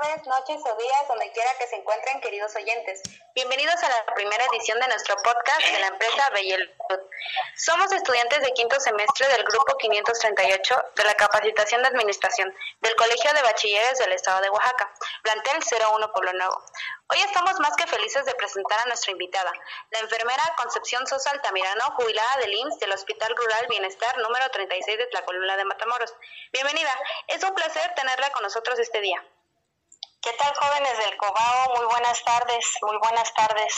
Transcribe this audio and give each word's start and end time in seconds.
tardes, 0.00 0.26
noches 0.26 0.60
o 0.64 0.76
días, 0.76 1.08
donde 1.08 1.30
quiera 1.32 1.50
que 1.58 1.66
se 1.66 1.76
encuentren, 1.76 2.20
queridos 2.20 2.54
oyentes. 2.56 3.02
Bienvenidos 3.34 3.74
a 3.82 3.88
la 3.88 4.14
primera 4.14 4.44
edición 4.46 4.78
de 4.80 4.88
nuestro 4.88 5.14
podcast 5.22 5.60
de 5.60 5.78
la 5.78 5.88
empresa 5.88 6.30
Bellel. 6.30 6.74
Somos 7.56 7.92
estudiantes 7.92 8.40
de 8.40 8.52
quinto 8.52 8.78
semestre 8.80 9.28
del 9.28 9.44
grupo 9.44 9.76
538 9.76 10.84
de 10.96 11.04
la 11.04 11.14
capacitación 11.14 11.82
de 11.82 11.88
administración 11.88 12.54
del 12.80 12.96
Colegio 12.96 13.32
de 13.34 13.42
Bachilleres 13.42 13.98
del 13.98 14.12
Estado 14.12 14.40
de 14.40 14.50
Oaxaca, 14.50 14.90
plantel 15.22 15.60
01 15.60 16.12
Pueblo 16.12 16.32
Nuevo. 16.32 16.64
Hoy 17.08 17.18
estamos 17.20 17.58
más 17.60 17.76
que 17.76 17.86
felices 17.86 18.24
de 18.24 18.34
presentar 18.34 18.80
a 18.80 18.86
nuestra 18.86 19.12
invitada, 19.12 19.52
la 19.90 19.98
enfermera 19.98 20.54
Concepción 20.56 21.06
Sosa 21.06 21.30
Altamirano, 21.30 21.92
jubilada 21.96 22.36
del 22.40 22.54
IMSS 22.54 22.78
del 22.78 22.92
Hospital 22.92 23.34
Rural 23.36 23.66
Bienestar 23.68 24.16
número 24.18 24.48
36 24.50 24.96
de 24.96 25.06
Tlacolula 25.08 25.56
de 25.56 25.64
Matamoros. 25.64 26.14
Bienvenida, 26.52 26.96
es 27.28 27.42
un 27.44 27.54
placer 27.54 27.92
tenerla 27.94 28.30
con 28.30 28.42
nosotros 28.42 28.78
este 28.78 29.00
día. 29.00 29.22
¿Qué 30.22 30.32
tal 30.36 30.52
jóvenes 30.54 30.98
del 30.98 31.16
Cobao? 31.16 31.76
Muy 31.78 31.86
buenas 31.86 32.22
tardes, 32.22 32.66
muy 32.82 32.98
buenas 32.98 33.32
tardes. 33.32 33.74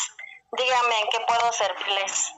Díganme 0.51 1.01
en 1.01 1.09
qué 1.13 1.19
puedo 1.29 1.53
servirles. 1.53 2.33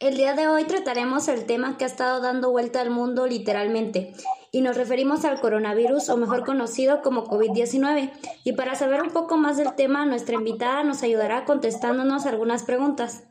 El 0.00 0.18
día 0.18 0.34
de 0.34 0.46
hoy 0.46 0.64
trataremos 0.64 1.28
el 1.28 1.46
tema 1.46 1.78
que 1.78 1.84
ha 1.84 1.86
estado 1.86 2.20
dando 2.20 2.50
vuelta 2.50 2.82
al 2.82 2.90
mundo 2.90 3.26
literalmente 3.26 4.12
y 4.52 4.60
nos 4.60 4.76
referimos 4.76 5.24
al 5.24 5.40
coronavirus 5.40 6.10
o 6.10 6.18
mejor 6.18 6.44
conocido 6.44 7.00
como 7.00 7.24
COVID-19. 7.24 8.12
Y 8.44 8.52
para 8.52 8.74
saber 8.74 9.00
un 9.00 9.12
poco 9.12 9.38
más 9.38 9.56
del 9.56 9.74
tema, 9.74 10.04
nuestra 10.04 10.34
invitada 10.34 10.82
nos 10.84 11.02
ayudará 11.02 11.46
contestándonos 11.46 12.26
algunas 12.26 12.64
preguntas. 12.64 13.22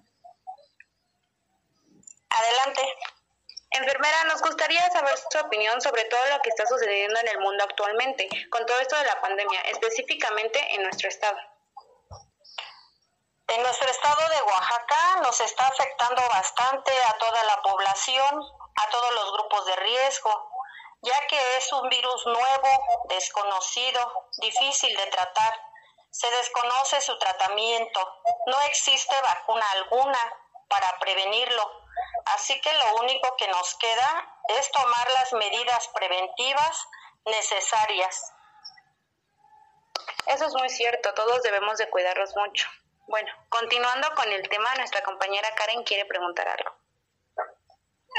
Enfermera, 3.76 4.24
nos 4.24 4.42
gustaría 4.42 4.90
saber 4.90 5.18
su 5.18 5.38
opinión 5.38 5.82
sobre 5.82 6.06
todo 6.06 6.26
lo 6.30 6.40
que 6.40 6.50
está 6.50 6.66
sucediendo 6.66 7.20
en 7.20 7.28
el 7.28 7.40
mundo 7.40 7.62
actualmente, 7.66 8.30
con 8.50 8.66
todo 8.66 8.80
esto 8.80 8.96
de 8.96 9.04
la 9.04 9.20
pandemia, 9.20 9.60
específicamente 9.64 10.76
en 10.76 10.84
nuestro 10.84 11.10
estado. 11.10 11.38
En 13.48 13.62
nuestro 13.62 13.90
estado 13.90 14.30
de 14.30 14.42
Oaxaca 14.44 15.16
nos 15.24 15.42
está 15.42 15.68
afectando 15.68 16.22
bastante 16.30 16.92
a 17.04 17.18
toda 17.18 17.44
la 17.44 17.62
población, 17.64 18.44
a 18.76 18.90
todos 18.90 19.14
los 19.14 19.34
grupos 19.34 19.66
de 19.66 19.76
riesgo, 19.76 20.50
ya 21.02 21.28
que 21.28 21.58
es 21.58 21.74
un 21.74 21.90
virus 21.90 22.26
nuevo, 22.28 22.70
desconocido, 23.10 24.30
difícil 24.38 24.96
de 24.96 25.08
tratar. 25.08 25.54
Se 26.12 26.32
desconoce 26.32 27.02
su 27.02 27.20
tratamiento, 27.20 28.22
no 28.46 28.62
existe 28.62 29.16
vacuna 29.22 29.66
alguna 29.72 30.20
para 30.70 30.98
prevenirlo 31.00 31.85
Así 32.34 32.60
que 32.62 32.74
lo 32.74 33.02
único 33.02 33.36
que 33.38 33.48
nos 33.48 33.76
queda 33.76 34.40
es 34.60 34.72
tomar 34.72 35.12
las 35.12 35.34
medidas 35.34 35.88
preventivas 35.90 36.88
necesarias. 37.26 38.34
Eso 40.28 40.46
es 40.46 40.54
muy 40.54 40.70
cierto, 40.70 41.14
todos 41.14 41.44
debemos 41.44 41.78
de 41.78 41.90
cuidarnos 41.90 42.36
mucho. 42.36 42.68
Bueno, 43.08 43.32
continuando 43.50 44.14
con 44.16 44.32
el 44.32 44.48
tema, 44.50 44.74
nuestra 44.76 45.04
compañera 45.04 45.54
Karen 45.56 45.84
quiere 45.84 46.06
preguntar 46.06 46.48
algo. 46.48 46.76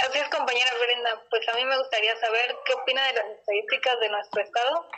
Así 0.02 0.18
es, 0.18 0.28
compañera 0.28 0.70
Brenda. 0.78 1.22
Pues 1.30 1.48
a 1.48 1.54
mí 1.54 1.64
me 1.64 1.78
gustaría 1.78 2.16
saber 2.20 2.56
qué 2.64 2.74
opina 2.74 3.04
de 3.06 3.14
las 3.14 3.26
estadísticas 3.26 3.98
de 3.98 4.08
nuestro 4.10 4.42
estado. 4.42 4.88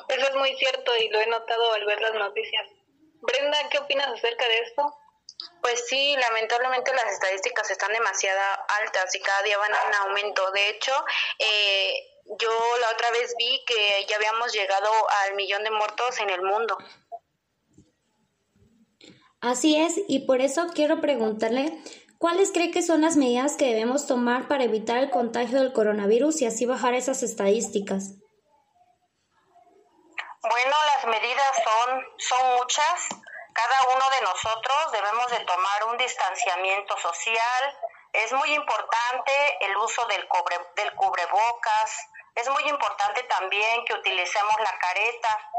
Eso 0.08 0.28
es 0.28 0.34
muy 0.36 0.54
cierto 0.56 0.94
y 0.96 1.08
lo 1.08 1.20
he 1.20 1.26
notado 1.26 1.72
al 1.72 1.84
ver 1.86 2.00
las 2.00 2.14
noticias. 2.14 2.68
Brenda, 3.20 3.68
¿qué 3.68 3.78
opinas 3.78 4.06
acerca 4.08 4.46
de 4.46 4.60
esto? 4.60 4.96
Pues 5.62 5.86
sí, 5.88 6.16
lamentablemente 6.16 6.92
las 6.94 7.12
estadísticas 7.12 7.70
están 7.70 7.92
demasiado 7.92 8.40
altas 8.80 9.14
y 9.14 9.20
cada 9.20 9.42
día 9.42 9.58
van 9.58 9.72
en 9.72 9.94
aumento. 9.94 10.50
De 10.52 10.68
hecho, 10.70 10.92
eh, 11.38 12.17
yo 12.38 12.50
la 12.80 12.90
otra 12.90 13.10
vez 13.12 13.34
vi 13.38 13.64
que 13.64 14.06
ya 14.08 14.16
habíamos 14.16 14.52
llegado 14.52 14.90
al 15.24 15.34
millón 15.34 15.64
de 15.64 15.70
muertos 15.70 16.20
en 16.20 16.30
el 16.30 16.42
mundo. 16.42 16.76
Así 19.40 19.80
es, 19.80 19.94
y 20.08 20.26
por 20.26 20.40
eso 20.40 20.66
quiero 20.74 21.00
preguntarle, 21.00 21.72
¿cuáles 22.18 22.50
cree 22.50 22.72
que 22.72 22.82
son 22.82 23.02
las 23.02 23.16
medidas 23.16 23.56
que 23.56 23.66
debemos 23.66 24.06
tomar 24.06 24.48
para 24.48 24.64
evitar 24.64 24.98
el 24.98 25.10
contagio 25.10 25.60
del 25.60 25.72
coronavirus 25.72 26.42
y 26.42 26.46
así 26.46 26.66
bajar 26.66 26.94
esas 26.94 27.22
estadísticas? 27.22 28.14
Bueno, 30.42 30.76
las 30.96 31.06
medidas 31.06 31.56
son, 31.64 32.04
son 32.18 32.56
muchas. 32.56 33.08
Cada 33.52 33.96
uno 33.96 34.04
de 34.10 34.20
nosotros 34.22 34.92
debemos 34.92 35.30
de 35.30 35.40
tomar 35.44 35.84
un 35.90 35.98
distanciamiento 35.98 36.96
social. 36.98 37.78
Es 38.12 38.32
muy 38.32 38.54
importante 38.54 39.32
el 39.60 39.76
uso 39.76 40.04
del, 40.06 40.28
del 40.76 40.94
cubrebocas, 40.94 42.08
es 42.38 42.48
muy 42.50 42.62
importante 42.68 43.22
también 43.24 43.84
que 43.84 43.94
utilicemos 43.94 44.54
la 44.60 44.78
careta, 44.78 45.50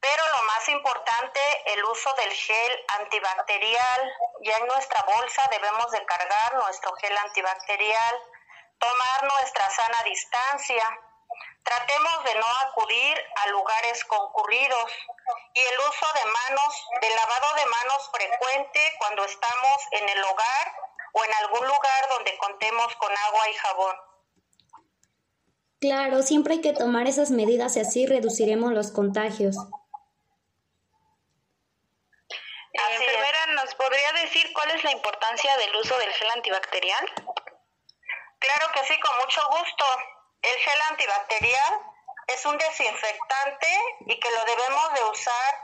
pero 0.00 0.22
lo 0.36 0.42
más 0.44 0.68
importante, 0.68 1.40
el 1.72 1.82
uso 1.82 2.12
del 2.14 2.30
gel 2.30 2.84
antibacterial. 3.00 4.12
Ya 4.42 4.56
en 4.58 4.66
nuestra 4.66 5.02
bolsa 5.04 5.48
debemos 5.50 5.90
de 5.92 6.04
cargar 6.04 6.54
nuestro 6.56 6.94
gel 6.96 7.16
antibacterial, 7.16 8.22
tomar 8.78 9.24
nuestra 9.24 9.70
sana 9.70 10.02
distancia. 10.04 11.00
Tratemos 11.62 12.24
de 12.24 12.34
no 12.34 12.46
acudir 12.68 13.26
a 13.36 13.46
lugares 13.46 14.04
concurridos 14.04 14.92
y 15.54 15.60
el 15.60 15.78
uso 15.78 16.06
de 16.12 16.24
manos, 16.26 16.86
de 17.00 17.10
lavado 17.14 17.54
de 17.54 17.64
manos 17.64 18.10
frecuente 18.12 18.92
cuando 18.98 19.24
estamos 19.24 19.76
en 19.92 20.06
el 20.06 20.22
hogar 20.22 20.76
o 21.14 21.24
en 21.24 21.32
algún 21.32 21.66
lugar 21.66 22.08
donde 22.10 22.36
contemos 22.36 22.94
con 22.96 23.16
agua 23.16 23.48
y 23.48 23.54
jabón. 23.54 24.13
Claro, 25.84 26.22
siempre 26.22 26.54
hay 26.54 26.62
que 26.62 26.72
tomar 26.72 27.06
esas 27.06 27.30
medidas 27.30 27.76
y 27.76 27.80
así 27.80 28.06
reduciremos 28.06 28.72
los 28.72 28.90
contagios. 28.90 29.54
Eh, 32.72 32.94
enfermera, 32.96 33.46
¿nos 33.48 33.74
podría 33.74 34.12
decir 34.22 34.50
cuál 34.54 34.70
es 34.70 34.82
la 34.82 34.92
importancia 34.92 35.54
del 35.58 35.76
uso 35.76 35.94
del 35.98 36.10
gel 36.10 36.30
antibacterial? 36.36 37.04
Claro 38.38 38.72
que 38.72 38.82
sí, 38.86 38.98
con 38.98 39.14
mucho 39.18 39.42
gusto. 39.50 39.84
El 40.40 40.56
gel 40.56 40.80
antibacterial 40.88 41.80
es 42.28 42.46
un 42.46 42.56
desinfectante 42.56 43.68
y 44.06 44.18
que 44.18 44.30
lo 44.30 44.42
debemos 44.46 44.94
de 44.94 45.04
usar 45.12 45.54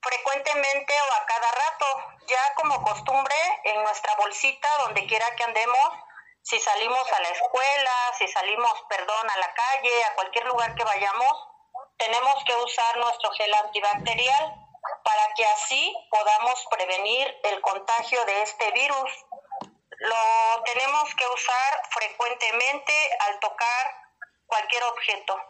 frecuentemente 0.00 0.94
o 1.00 1.14
a 1.14 1.26
cada 1.26 1.50
rato, 1.50 1.86
ya 2.28 2.54
como 2.54 2.80
costumbre 2.80 3.34
en 3.64 3.82
nuestra 3.82 4.14
bolsita, 4.18 4.68
donde 4.84 5.04
quiera 5.08 5.26
que 5.34 5.42
andemos, 5.42 5.88
si 6.44 6.60
salimos 6.60 7.12
a 7.12 7.20
la 7.22 7.28
escuela, 7.30 8.12
si 8.18 8.28
salimos, 8.28 8.84
perdón, 8.88 9.30
a 9.30 9.38
la 9.38 9.54
calle, 9.54 10.04
a 10.04 10.14
cualquier 10.14 10.44
lugar 10.44 10.74
que 10.74 10.84
vayamos, 10.84 11.48
tenemos 11.96 12.44
que 12.44 12.54
usar 12.54 12.98
nuestro 12.98 13.30
gel 13.32 13.54
antibacterial 13.54 14.54
para 15.02 15.32
que 15.34 15.46
así 15.46 15.94
podamos 16.10 16.66
prevenir 16.70 17.34
el 17.44 17.60
contagio 17.62 18.22
de 18.26 18.42
este 18.42 18.70
virus. 18.72 19.10
Lo 20.00 20.62
tenemos 20.64 21.14
que 21.14 21.26
usar 21.28 21.82
frecuentemente 21.90 22.92
al 23.20 23.40
tocar 23.40 23.94
cualquier 24.46 24.84
objeto. 24.84 25.40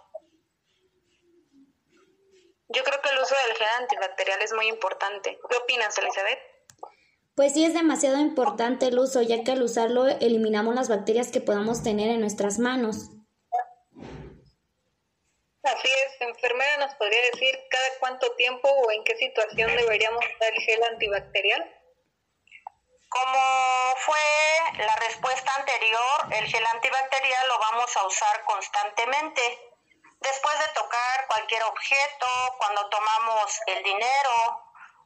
Yo 2.68 2.84
creo 2.84 3.02
que 3.02 3.08
el 3.08 3.18
uso 3.18 3.34
del 3.34 3.56
gel 3.56 3.68
antibacterial 3.78 4.42
es 4.42 4.52
muy 4.52 4.68
importante. 4.68 5.40
¿Qué 5.50 5.56
opinas, 5.56 5.98
Elizabeth? 5.98 6.53
Pues 7.34 7.52
sí 7.52 7.64
es 7.64 7.74
demasiado 7.74 8.18
importante 8.18 8.86
el 8.86 8.98
uso, 8.98 9.20
ya 9.20 9.42
que 9.42 9.52
al 9.52 9.62
usarlo 9.62 10.06
eliminamos 10.06 10.74
las 10.74 10.88
bacterias 10.88 11.32
que 11.32 11.40
podamos 11.40 11.82
tener 11.82 12.10
en 12.10 12.20
nuestras 12.20 12.60
manos. 12.60 13.10
Así 15.64 15.88
es, 15.88 16.20
enfermera, 16.20 16.76
¿nos 16.76 16.94
podría 16.94 17.20
decir 17.32 17.58
cada 17.70 17.88
cuánto 17.98 18.30
tiempo 18.36 18.68
o 18.68 18.90
en 18.92 19.02
qué 19.02 19.16
situación 19.16 19.74
deberíamos 19.74 20.24
usar 20.24 20.52
el 20.52 20.62
gel 20.62 20.84
antibacterial? 20.84 21.80
Como 23.08 23.94
fue 23.96 24.84
la 24.84 24.94
respuesta 24.96 25.54
anterior, 25.56 26.34
el 26.38 26.46
gel 26.46 26.66
antibacterial 26.66 27.48
lo 27.48 27.58
vamos 27.58 27.96
a 27.96 28.06
usar 28.06 28.44
constantemente. 28.44 29.40
Después 30.20 30.58
de 30.58 30.72
tocar 30.74 31.26
cualquier 31.28 31.62
objeto, 31.64 32.26
cuando 32.58 32.88
tomamos 32.90 33.60
el 33.66 33.82
dinero, 33.82 34.63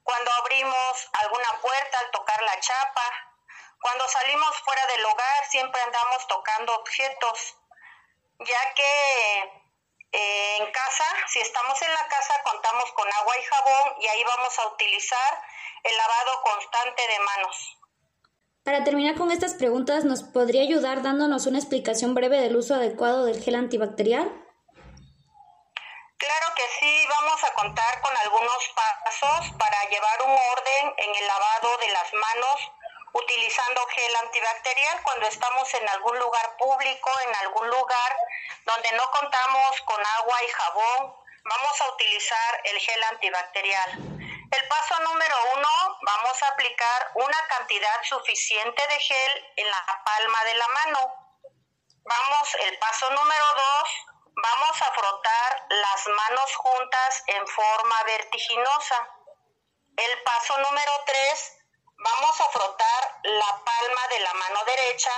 cuando 0.08 0.32
abrimos 0.40 1.08
alguna 1.12 1.60
puerta 1.60 1.98
al 1.98 2.10
tocar 2.12 2.42
la 2.42 2.58
chapa, 2.60 3.06
cuando 3.78 4.08
salimos 4.08 4.56
fuera 4.64 4.86
del 4.86 5.04
hogar 5.04 5.46
siempre 5.50 5.78
andamos 5.82 6.26
tocando 6.26 6.74
objetos, 6.76 7.56
ya 8.38 8.74
que 8.74 9.42
eh, 10.12 10.56
en 10.60 10.72
casa, 10.72 11.04
si 11.26 11.40
estamos 11.40 11.82
en 11.82 11.92
la 11.92 12.08
casa, 12.08 12.34
contamos 12.42 12.90
con 12.92 13.06
agua 13.12 13.34
y 13.38 13.44
jabón 13.44 14.00
y 14.00 14.06
ahí 14.06 14.24
vamos 14.24 14.58
a 14.58 14.68
utilizar 14.68 15.42
el 15.84 15.96
lavado 15.98 16.42
constante 16.42 17.02
de 17.06 17.18
manos. 17.18 17.78
Para 18.62 18.84
terminar 18.84 19.14
con 19.14 19.30
estas 19.30 19.54
preguntas, 19.54 20.06
¿nos 20.06 20.22
podría 20.22 20.62
ayudar 20.62 21.02
dándonos 21.02 21.44
una 21.44 21.58
explicación 21.58 22.14
breve 22.14 22.40
del 22.40 22.56
uso 22.56 22.76
adecuado 22.76 23.26
del 23.26 23.42
gel 23.42 23.56
antibacterial? 23.56 24.47
Que 26.58 26.68
sí, 26.80 27.06
vamos 27.08 27.44
a 27.44 27.52
contar 27.52 28.00
con 28.00 28.16
algunos 28.16 28.68
pasos 28.74 29.46
para 29.60 29.84
llevar 29.90 30.22
un 30.22 30.32
orden 30.32 30.94
en 30.96 31.14
el 31.14 31.26
lavado 31.28 31.78
de 31.78 31.88
las 31.90 32.12
manos 32.14 32.72
utilizando 33.12 33.86
gel 33.86 34.16
antibacterial 34.16 35.02
cuando 35.04 35.28
estamos 35.28 35.72
en 35.74 35.88
algún 35.88 36.18
lugar 36.18 36.56
público, 36.56 37.10
en 37.28 37.34
algún 37.36 37.68
lugar 37.68 38.16
donde 38.64 38.90
no 38.90 39.08
contamos 39.12 39.80
con 39.82 40.04
agua 40.04 40.42
y 40.42 40.48
jabón, 40.48 41.14
vamos 41.44 41.80
a 41.80 41.90
utilizar 41.92 42.60
el 42.64 42.80
gel 42.80 43.04
antibacterial. 43.04 43.90
El 44.50 44.68
paso 44.68 44.98
número 45.04 45.36
uno, 45.54 45.98
vamos 46.02 46.42
a 46.42 46.48
aplicar 46.48 47.12
una 47.14 47.38
cantidad 47.50 48.02
suficiente 48.02 48.84
de 48.88 48.98
gel 48.98 49.52
en 49.54 49.70
la 49.70 50.02
palma 50.04 50.42
de 50.42 50.54
la 50.54 50.68
mano. 50.68 51.14
Vamos, 52.02 52.54
el 52.66 52.78
paso 52.80 53.10
número 53.10 53.44
dos, 53.54 54.07
vamos 54.42 54.82
a 54.82 54.92
frotar 54.92 55.66
las 55.68 56.08
manos 56.08 56.56
juntas 56.56 57.22
en 57.26 57.46
forma 57.46 58.02
vertiginosa. 58.04 59.08
El 59.96 60.22
paso 60.22 60.58
número 60.58 60.92
tres, 61.06 61.58
Vamos 62.00 62.40
a 62.40 62.48
frotar 62.50 63.20
la 63.24 63.64
palma 63.64 64.06
de 64.10 64.20
la 64.20 64.32
mano 64.34 64.64
derecha 64.66 65.10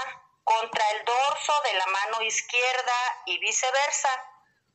contra 0.44 0.90
el 0.92 1.04
dorso 1.04 1.52
de 1.64 1.74
la 1.74 1.86
mano 1.88 2.22
izquierda 2.22 3.22
y 3.26 3.38
viceversa, 3.38 4.08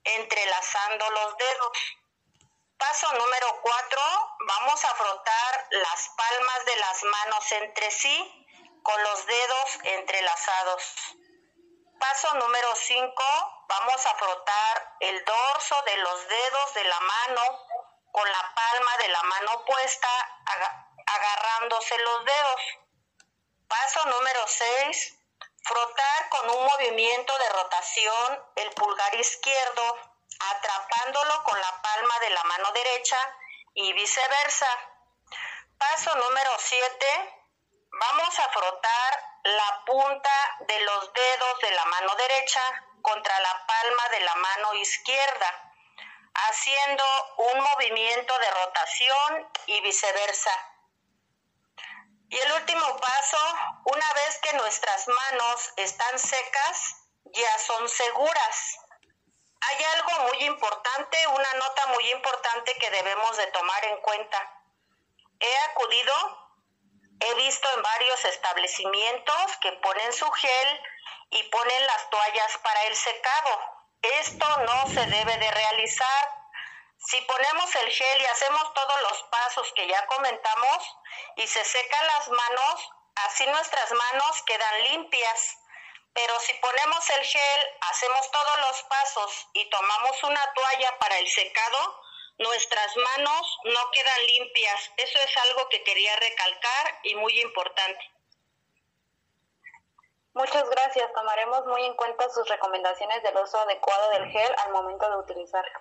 entrelazando 0.04 1.10
los 1.10 1.38
dedos. 1.38 1.78
Paso 2.78 3.12
número 3.14 3.60
4. 3.60 4.00
Vamos 4.48 4.86
a 4.86 4.96
frotar 4.96 5.68
las 5.72 6.10
palmas 6.16 6.66
de 6.66 6.76
las 6.76 7.04
manos 7.04 7.52
entre 7.54 7.90
sí 7.90 8.48
con 8.84 9.02
los 9.02 9.26
dedos 9.26 9.80
entrelazados. 9.82 10.84
Paso 12.10 12.36
número 12.36 12.76
5. 12.76 13.24
Vamos 13.68 14.06
a 14.06 14.14
frotar 14.14 14.96
el 15.00 15.26
dorso 15.26 15.82
de 15.88 15.98
los 15.98 16.28
dedos 16.28 16.74
de 16.76 16.84
la 16.84 17.00
mano 17.00 17.42
con 18.12 18.32
la 18.32 18.54
palma 18.54 18.98
de 18.98 19.08
la 19.08 19.24
mano 19.24 19.66
puesta 19.66 20.08
agarrándose 21.08 21.98
los 21.98 22.26
dedos. 22.26 22.62
Paso 23.68 24.06
número 24.06 24.48
6. 24.48 25.18
Frotar 25.64 26.30
con 26.30 26.50
un 26.52 26.66
movimiento 26.66 27.36
de 27.40 27.50
rotación 27.50 28.46
el 28.58 28.70
pulgar 28.76 29.16
izquierdo, 29.16 30.00
atrapándolo 30.40 31.44
con 31.44 31.60
la 31.60 31.82
palma 31.82 32.20
de 32.20 32.30
la 32.30 32.44
mano 32.44 32.72
derecha 32.72 33.18
y 33.74 33.94
viceversa. 33.94 34.68
Paso 35.80 36.16
número 36.18 36.52
7. 36.60 37.06
Vamos 38.00 38.40
a 38.40 38.50
frotar 38.50 39.35
la 39.46 39.84
punta 39.86 40.58
de 40.62 40.80
los 40.80 41.14
dedos 41.14 41.60
de 41.62 41.72
la 41.72 41.86
mano 41.86 42.16
derecha 42.16 42.62
contra 43.02 43.40
la 43.40 43.66
palma 43.68 44.10
de 44.10 44.20
la 44.22 44.36
mano 44.36 44.74
izquierda, 44.74 45.72
haciendo 46.34 47.04
un 47.38 47.60
movimiento 47.62 48.38
de 48.40 48.52
rotación 48.52 49.50
y 49.68 49.82
viceversa. 49.82 50.52
Y 52.30 52.40
el 52.40 52.52
último 52.54 52.98
paso, 52.98 53.38
una 53.86 54.14
vez 54.14 54.40
que 54.40 54.54
nuestras 54.54 55.08
manos 55.08 55.74
están 55.78 56.18
secas, 56.18 56.96
ya 57.26 57.60
son 57.60 57.88
seguras. 57.88 58.78
Hay 59.62 59.84
algo 59.84 60.28
muy 60.28 60.44
importante, 60.46 61.18
una 61.28 61.54
nota 61.54 61.86
muy 61.88 62.12
importante 62.12 62.76
que 62.80 62.90
debemos 62.90 63.38
de 63.38 63.48
tomar 63.48 63.86
en 63.86 64.02
cuenta. 64.02 64.62
He 65.40 65.58
acudido, 65.70 66.45
he 67.26 67.34
visto 67.36 67.68
en 67.76 67.82
varios 67.82 68.26
establecimientos 68.26 69.58
que 69.62 69.72
ponen 69.74 70.14
su 70.14 70.30
gel 70.32 70.82
y 71.32 71.44
ponen 71.44 71.86
las 71.88 72.10
toallas 72.10 72.58
para 72.60 72.84
el 72.84 72.96
secado. 72.96 73.60
Esto 74.02 74.48
no 74.62 74.88
se 74.94 75.06
debe 75.08 75.38
de 75.38 75.52
realizar 75.52 76.46
si 76.98 77.22
ponemos 77.22 77.76
el 77.76 77.92
gel 77.92 78.22
y 78.22 78.26
hacemos 78.26 78.74
todos 78.74 79.02
los 79.02 79.24
pasos 79.24 79.74
que 79.76 79.88
ya 79.88 80.06
comentamos 80.08 80.98
y 81.36 81.48
se 81.48 81.64
secan 81.64 82.08
las 82.08 82.30
manos, 82.30 82.90
así 83.28 83.46
nuestras 83.48 83.92
manos 83.92 84.44
quedan 84.44 84.84
limpias. 84.86 85.58
Pero 86.14 86.40
si 86.40 86.54
ponemos 86.56 87.10
el 87.10 87.26
gel, 87.26 87.70
hacemos 87.82 88.32
todos 88.32 88.60
los 88.60 88.84
pasos 88.84 89.48
y 89.54 89.70
tomamos 89.70 90.24
una 90.24 90.54
toalla 90.54 90.98
para 90.98 91.18
el 91.20 91.30
secado, 91.30 92.02
nuestras 92.38 92.98
manos 92.98 93.58
no 93.64 93.80
quedan 93.92 94.28
limpias. 94.28 94.92
Eso 94.98 95.20
es 95.20 95.38
algo 95.50 95.70
que 95.70 95.84
quería 95.84 96.16
recalcar 96.16 97.00
y 97.04 97.16
muy 97.16 97.40
importante. 97.42 98.00
Muchas 100.34 100.70
gracias. 100.70 101.14
Tomaremos 101.14 101.66
muy 101.68 101.84
en 101.86 101.96
cuenta 101.96 102.30
sus 102.30 102.48
recomendaciones 102.50 103.24
del 103.24 103.38
uso 103.42 103.58
adecuado 103.58 104.10
del 104.12 104.30
gel 104.32 104.52
al 104.66 104.72
momento 104.74 105.10
de 105.10 105.18
utilizarlo. 105.18 105.80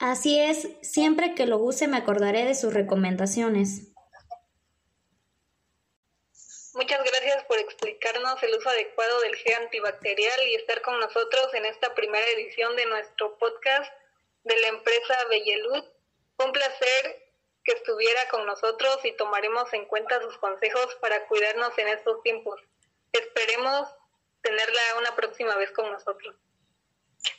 Así 0.00 0.40
es, 0.40 0.68
siempre 0.82 1.36
que 1.36 1.46
lo 1.46 1.58
use 1.58 1.86
me 1.86 1.96
acordaré 1.96 2.44
de 2.44 2.56
sus 2.56 2.74
recomendaciones. 2.74 3.92
Muchas 6.74 7.04
gracias 7.04 7.44
por 7.44 7.58
explicarnos 7.58 8.42
el 8.42 8.56
uso 8.56 8.68
adecuado 8.68 9.20
del 9.20 9.36
gel 9.36 9.54
antibacterial 9.62 10.48
y 10.48 10.56
estar 10.56 10.82
con 10.82 10.98
nosotros 10.98 11.54
en 11.54 11.66
esta 11.66 11.94
primera 11.94 12.26
edición 12.30 12.74
de 12.74 12.86
nuestro 12.86 13.38
podcast 13.38 13.92
de 14.44 14.56
la 14.56 14.68
empresa 14.68 15.24
Bellelud. 15.28 15.84
Fue 16.36 16.46
un 16.46 16.52
placer 16.52 17.32
que 17.64 17.72
estuviera 17.72 18.28
con 18.28 18.46
nosotros 18.46 18.98
y 19.04 19.12
tomaremos 19.12 19.72
en 19.72 19.86
cuenta 19.86 20.20
sus 20.20 20.36
consejos 20.38 20.94
para 20.96 21.26
cuidarnos 21.26 21.76
en 21.78 21.88
estos 21.88 22.22
tiempos. 22.22 22.60
Esperemos 23.12 23.88
tenerla 24.42 24.96
una 24.98 25.14
próxima 25.14 25.54
vez 25.56 25.70
con 25.72 25.90
nosotros. 25.90 26.34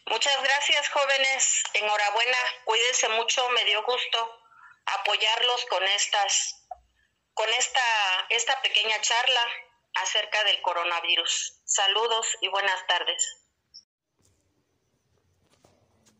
Muchas 0.05 0.41
gracias, 0.41 0.89
jóvenes. 0.89 1.63
Enhorabuena. 1.73 2.37
Cuídense 2.63 3.09
mucho. 3.09 3.49
Me 3.49 3.65
dio 3.65 3.83
gusto 3.83 4.39
apoyarlos 4.85 5.65
con 5.65 5.83
estas, 5.83 6.65
con 7.33 7.49
esta, 7.49 7.81
esta 8.29 8.61
pequeña 8.61 8.99
charla 9.01 9.41
acerca 9.95 10.43
del 10.45 10.61
coronavirus. 10.61 11.61
Saludos 11.65 12.37
y 12.41 12.47
buenas 12.47 12.85
tardes. 12.87 13.42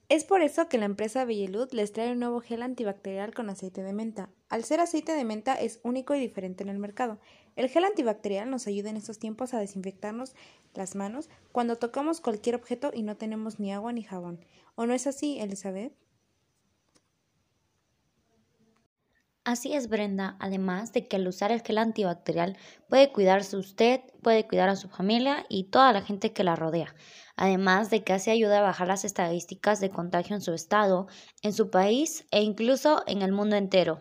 Es 0.10 0.26
por 0.26 0.42
eso 0.42 0.68
que 0.68 0.78
la 0.78 0.86
empresa 0.86 1.26
Bellelud 1.26 1.72
les 1.72 1.94
trae 1.94 2.12
un 2.12 2.20
nuevo 2.20 2.42
gel 2.42 2.62
antibacterial 2.62 3.34
con 3.34 3.50
aceite 3.50 3.84
de 3.84 3.94
menta. 3.94 4.30
Al 4.50 4.64
ser 4.64 4.80
aceite 4.82 5.14
de 5.14 5.24
menta 5.24 5.56
es 5.56 5.80
único 5.84 6.14
y 6.14 6.20
diferente 6.20 6.62
en 6.62 6.70
el 6.70 6.78
mercado. 6.78 7.20
El 7.56 7.70
gel 7.70 7.86
antibacterial 7.86 8.50
nos 8.50 8.68
ayuda 8.68 8.90
en 8.90 8.98
estos 8.98 9.18
tiempos 9.18 9.54
a 9.54 9.60
desinfectarnos 9.60 10.36
las 10.74 10.96
manos 10.96 11.30
cuando 11.52 11.78
tocamos 11.78 12.20
cualquier 12.20 12.56
objeto 12.56 12.92
y 12.94 13.04
no 13.04 13.16
tenemos 13.16 13.60
ni 13.60 13.72
agua 13.72 13.94
ni 13.94 14.04
jabón. 14.04 14.40
¿O 14.76 14.86
no 14.86 14.94
es 14.94 15.08
así, 15.08 15.40
Elizabeth? 15.40 15.94
Así 19.46 19.74
es, 19.74 19.90
Brenda. 19.90 20.38
Además 20.40 20.94
de 20.94 21.06
que 21.06 21.18
al 21.18 21.28
usar 21.28 21.52
el 21.52 21.62
gel 21.62 21.78
antibacterial 21.78 22.56
puede 22.88 23.12
cuidarse 23.12 23.58
usted, 23.58 24.00
puede 24.22 24.48
cuidar 24.48 24.70
a 24.70 24.78
su 24.78 24.88
familia 24.88 25.46
y 25.50 25.66
toda 25.66 25.92
la 25.92 26.02
gente 26.02 26.32
que 26.32 26.46
la 26.46 26.56
rodea. 26.56 26.96
Además 27.36 27.90
de 27.90 28.04
que 28.06 28.14
así 28.14 28.32
ayuda 28.32 28.60
a 28.60 28.62
bajar 28.62 28.88
las 28.88 29.04
estadísticas 29.04 29.82
de 29.82 29.90
contagio 29.90 30.36
en 30.36 30.42
su 30.42 30.54
estado, 30.54 31.08
en 31.42 31.52
su 31.52 31.70
país 31.70 32.26
e 32.32 32.42
incluso 32.42 33.04
en 33.06 33.22
el 33.22 33.34
mundo 33.34 33.58
entero. 33.58 34.00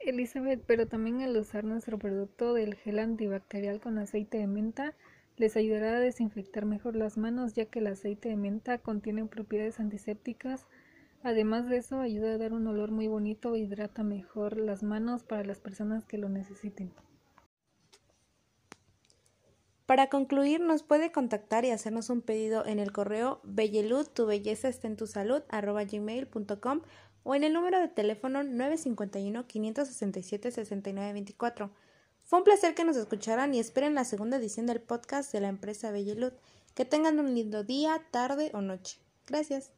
Elizabeth, 0.00 0.64
pero 0.66 0.88
también 0.88 1.20
al 1.20 1.36
usar 1.36 1.62
nuestro 1.62 1.96
producto 1.96 2.54
del 2.54 2.74
gel 2.74 2.98
antibacterial 2.98 3.80
con 3.80 3.98
aceite 3.98 4.38
de 4.38 4.48
menta, 4.48 4.94
les 5.36 5.56
ayudará 5.56 5.98
a 5.98 6.00
desinfectar 6.00 6.64
mejor 6.64 6.96
las 6.96 7.16
manos 7.18 7.54
ya 7.54 7.66
que 7.66 7.78
el 7.78 7.86
aceite 7.86 8.30
de 8.30 8.36
menta 8.36 8.78
contiene 8.78 9.24
propiedades 9.26 9.78
antisépticas 9.78 10.66
Además 11.22 11.68
de 11.68 11.76
eso, 11.76 12.00
ayuda 12.00 12.32
a 12.32 12.38
dar 12.38 12.52
un 12.52 12.66
olor 12.66 12.90
muy 12.90 13.06
bonito 13.06 13.54
e 13.54 13.60
hidrata 13.60 14.02
mejor 14.02 14.56
las 14.58 14.82
manos 14.82 15.22
para 15.22 15.44
las 15.44 15.60
personas 15.60 16.04
que 16.04 16.16
lo 16.16 16.28
necesiten. 16.28 16.92
Para 19.84 20.08
concluir, 20.08 20.60
nos 20.60 20.82
puede 20.82 21.10
contactar 21.10 21.64
y 21.64 21.70
hacernos 21.70 22.10
un 22.10 22.22
pedido 22.22 22.64
en 22.64 22.78
el 22.78 22.92
correo 22.92 23.40
bellelud 23.42 24.06
tu 24.06 24.24
belleza 24.24 24.68
está 24.68 24.86
en 24.86 24.96
tu 24.96 25.08
salud 25.08 25.42
gmail.com 25.50 26.82
o 27.24 27.34
en 27.34 27.44
el 27.44 27.52
número 27.52 27.80
de 27.80 27.88
teléfono 27.88 28.44
951 28.44 29.46
567 29.46 30.52
6924. 30.52 31.70
Fue 32.22 32.38
un 32.38 32.44
placer 32.44 32.74
que 32.74 32.84
nos 32.84 32.96
escucharan 32.96 33.52
y 33.52 33.58
esperen 33.58 33.96
la 33.96 34.04
segunda 34.04 34.36
edición 34.36 34.66
del 34.66 34.80
podcast 34.80 35.32
de 35.32 35.40
la 35.40 35.48
empresa 35.48 35.90
Bellelud. 35.90 36.32
Que 36.74 36.84
tengan 36.84 37.18
un 37.18 37.34
lindo 37.34 37.64
día, 37.64 38.00
tarde 38.12 38.52
o 38.54 38.60
noche. 38.60 39.00
Gracias. 39.26 39.72